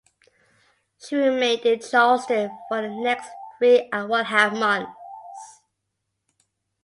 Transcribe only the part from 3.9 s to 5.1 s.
and one-half months.